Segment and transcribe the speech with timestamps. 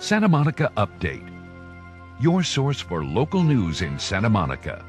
[0.00, 1.28] Santa Monica Update,
[2.20, 4.84] your source for local news in Santa Monica.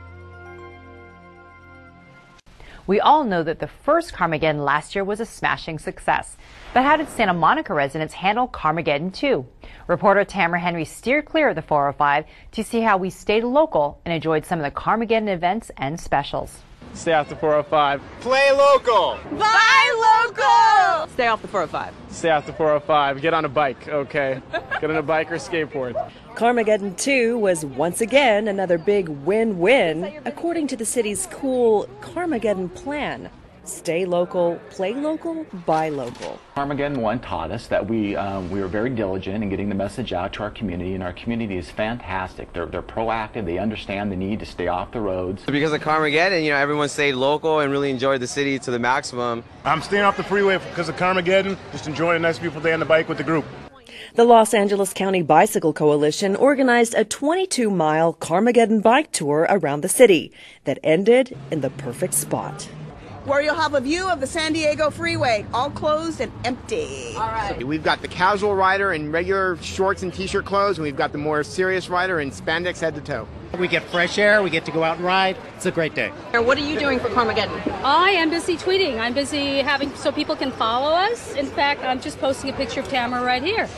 [2.85, 6.37] We all know that the first Carmageddon last year was a smashing success.
[6.75, 9.43] But how did Santa Monica residents handle Carmageddon 2?
[9.87, 14.13] Reporter Tamara Henry steered clear of the 405 to see how we stayed local and
[14.13, 16.59] enjoyed some of the Carmageddon events and specials.
[16.94, 17.99] Stay off the 405.
[18.21, 19.17] Play local.
[19.31, 20.78] Buy local.
[21.08, 21.94] Stay off the 405.
[22.09, 23.22] Stay off the 405.
[23.22, 24.41] Get on a bike, okay?
[24.81, 25.95] Get on a bike or skateboard.
[26.36, 32.73] Carmageddon 2 was once again another big win win, according to the city's cool Carmageddon
[32.73, 33.30] plan.
[33.69, 36.39] Stay local, play local, buy local.
[36.57, 40.11] Carmageddon 1 taught us that we, um, we were very diligent in getting the message
[40.11, 42.51] out to our community, and our community is fantastic.
[42.51, 45.43] They're, they're proactive, they understand the need to stay off the roads.
[45.45, 48.79] Because of Carmageddon, you know, everyone stayed local and really enjoyed the city to the
[48.79, 49.43] maximum.
[49.63, 52.79] I'm staying off the freeway because of Carmageddon, just enjoying a nice, beautiful day on
[52.79, 53.45] the bike with the group.
[54.15, 59.89] The Los Angeles County Bicycle Coalition organized a 22 mile Carmageddon bike tour around the
[59.89, 60.33] city
[60.63, 62.67] that ended in the perfect spot
[63.30, 67.14] where you'll have a view of the San Diego freeway, all closed and empty.
[67.16, 67.64] All right.
[67.64, 71.20] We've got the casual rider in regular shorts and t-shirt clothes, and we've got the
[71.20, 73.28] more serious rider in spandex head to toe.
[73.60, 75.38] We get fresh air, we get to go out and ride.
[75.56, 76.10] It's a great day.
[76.34, 77.62] What are you doing for Carmageddon?
[77.84, 79.00] I am busy tweeting.
[79.00, 81.36] I'm busy having so people can follow us.
[81.36, 83.70] In fact, I'm just posting a picture of Tamara right here.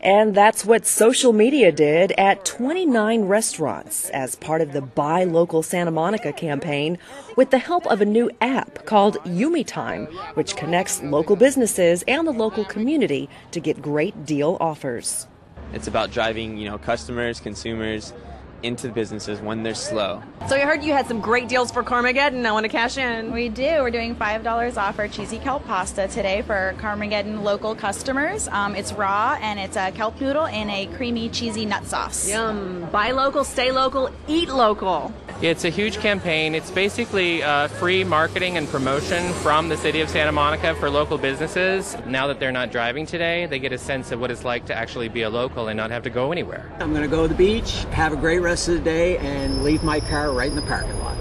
[0.00, 5.62] And that's what social media did at 29 restaurants as part of the Buy Local
[5.62, 6.98] Santa Monica campaign
[7.36, 12.26] with the help of a new app called Yumi Time, which connects local businesses and
[12.26, 15.26] the local community to get great deal offers.
[15.72, 18.12] It's about driving, you know, customers, consumers
[18.62, 20.22] into businesses when they're slow.
[20.48, 22.44] So I heard you had some great deals for Carmageddon.
[22.46, 23.32] I want to cash in.
[23.32, 23.80] We do.
[23.80, 28.48] We're doing $5 off our cheesy kelp pasta today for Carmageddon local customers.
[28.48, 32.28] Um, it's raw and it's a kelp noodle in a creamy cheesy nut sauce.
[32.28, 32.88] Yum.
[32.90, 35.12] Buy local, stay local, eat local.
[35.42, 36.54] It's a huge campaign.
[36.54, 41.18] It's basically uh, free marketing and promotion from the city of Santa Monica for local
[41.18, 41.94] businesses.
[42.06, 44.74] Now that they're not driving today, they get a sense of what it's like to
[44.74, 46.72] actually be a local and not have to go anywhere.
[46.80, 49.62] I'm going to go to the beach, have a great rest of the day, and
[49.62, 51.18] leave my car right in the parking lot.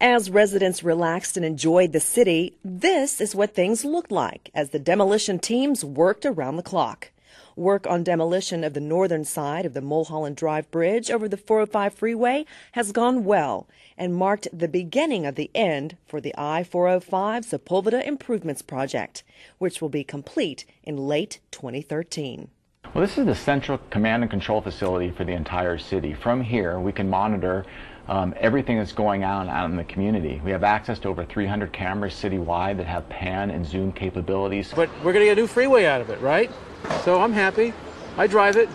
[0.00, 4.80] As residents relaxed and enjoyed the city, this is what things looked like as the
[4.80, 7.12] demolition teams worked around the clock.
[7.56, 11.94] Work on demolition of the northern side of the Mulholland Drive Bridge over the 405
[11.94, 18.04] freeway has gone well and marked the beginning of the end for the I-405 Sepulveda
[18.04, 19.22] Improvements Project,
[19.58, 22.48] which will be complete in late 2013.
[22.92, 26.12] Well, this is the central command and control facility for the entire city.
[26.12, 27.64] From here, we can monitor
[28.08, 30.40] um, everything that's going on out in the community.
[30.44, 34.72] We have access to over 300 cameras citywide that have pan and zoom capabilities.
[34.74, 36.50] But we're going to get a new freeway out of it, right?
[37.04, 37.72] So I'm happy.
[38.16, 38.68] I drive it.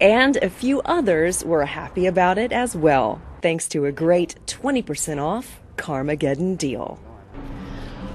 [0.00, 5.20] And a few others were happy about it as well, thanks to a great 20%
[5.20, 7.00] off Carmageddon deal.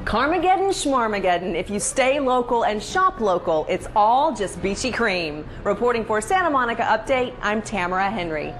[0.05, 1.55] Carmageddon Schmarmageddon.
[1.55, 5.45] If you stay local and shop local, it's all just beachy cream.
[5.63, 8.53] Reporting for Santa Monica Update, I'm Tamara Henry.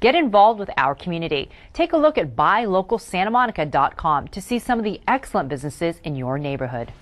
[0.00, 1.50] Get involved with our community.
[1.72, 6.92] Take a look at buylocalsantamonica.com to see some of the excellent businesses in your neighborhood.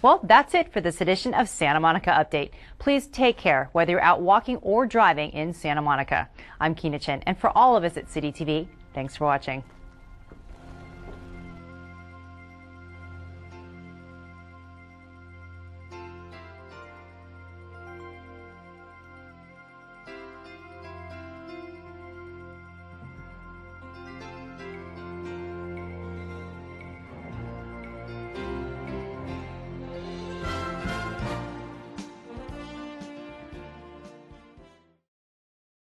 [0.00, 2.50] Well, that's it for this edition of Santa Monica Update.
[2.78, 6.28] Please take care whether you're out walking or driving in Santa Monica.
[6.60, 9.64] I'm Kina Chen, and for all of us at City TV, thanks for watching.